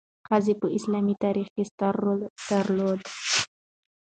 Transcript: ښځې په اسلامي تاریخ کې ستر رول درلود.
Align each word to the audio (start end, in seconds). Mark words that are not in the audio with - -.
ښځې 0.27 0.53
په 0.61 0.67
اسلامي 0.77 1.15
تاریخ 1.23 1.47
کې 1.55 1.63
ستر 1.71 1.93
رول 2.03 2.21
درلود. 2.49 3.01